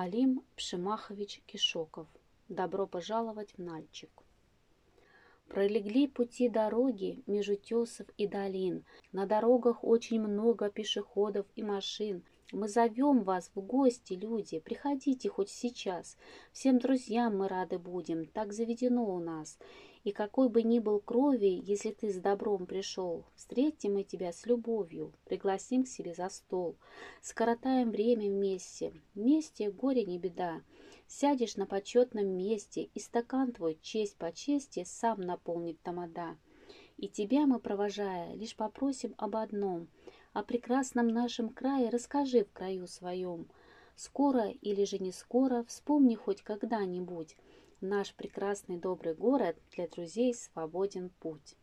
Алим 0.00 0.44
Пшимахович 0.54 1.42
Кишоков. 1.44 2.06
Добро 2.48 2.86
пожаловать 2.86 3.54
в 3.54 3.58
Нальчик. 3.58 4.12
Пролегли 5.48 6.06
пути 6.06 6.48
дороги 6.48 7.24
меж 7.26 7.48
утесов 7.48 8.06
и 8.16 8.28
долин. 8.28 8.84
На 9.10 9.26
дорогах 9.26 9.82
очень 9.82 10.20
много 10.20 10.70
пешеходов 10.70 11.46
и 11.56 11.64
машин. 11.64 12.22
Мы 12.50 12.66
зовем 12.66 13.24
вас 13.24 13.50
в 13.54 13.60
гости, 13.60 14.14
люди, 14.14 14.58
приходите 14.58 15.28
хоть 15.28 15.50
сейчас. 15.50 16.16
Всем 16.50 16.78
друзьям 16.78 17.36
мы 17.36 17.46
рады 17.46 17.78
будем, 17.78 18.24
так 18.24 18.54
заведено 18.54 19.04
у 19.04 19.18
нас. 19.18 19.58
И 20.02 20.12
какой 20.12 20.48
бы 20.48 20.62
ни 20.62 20.78
был 20.78 20.98
крови, 21.00 21.60
если 21.62 21.90
ты 21.90 22.10
с 22.10 22.16
добром 22.16 22.64
пришел, 22.64 23.26
встретим 23.34 23.94
мы 23.94 24.02
тебя 24.02 24.32
с 24.32 24.46
любовью, 24.46 25.12
пригласим 25.26 25.84
к 25.84 25.88
себе 25.88 26.14
за 26.14 26.30
стол. 26.30 26.78
Скоротаем 27.20 27.90
время 27.90 28.30
вместе, 28.30 28.94
вместе 29.14 29.70
горе 29.70 30.06
не 30.06 30.18
беда. 30.18 30.62
Сядешь 31.06 31.56
на 31.56 31.66
почетном 31.66 32.28
месте, 32.28 32.88
и 32.94 32.98
стакан 32.98 33.52
твой, 33.52 33.78
честь 33.82 34.16
по 34.16 34.32
чести, 34.32 34.84
сам 34.84 35.20
наполнит 35.20 35.82
тамада. 35.82 36.38
И 36.96 37.08
тебя 37.08 37.46
мы, 37.46 37.60
провожая, 37.60 38.34
лишь 38.34 38.56
попросим 38.56 39.14
об 39.18 39.36
одном. 39.36 39.88
О 40.32 40.42
прекрасном 40.42 41.08
нашем 41.08 41.48
крае 41.48 41.88
расскажи 41.88 42.44
в 42.44 42.52
краю 42.52 42.86
своем. 42.86 43.48
Скоро 43.96 44.50
или 44.50 44.84
же 44.84 44.98
не 44.98 45.10
скоро, 45.10 45.64
вспомни 45.64 46.14
хоть 46.14 46.42
когда-нибудь. 46.42 47.36
Наш 47.80 48.14
прекрасный 48.14 48.76
добрый 48.76 49.14
город 49.14 49.56
для 49.74 49.88
друзей 49.88 50.34
свободен 50.34 51.10
путь. 51.20 51.56